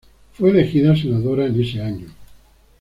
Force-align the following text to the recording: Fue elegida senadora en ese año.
Fue 0.33 0.49
elegida 0.49 0.95
senadora 0.95 1.45
en 1.45 1.61
ese 1.61 1.79
año. 1.79 2.07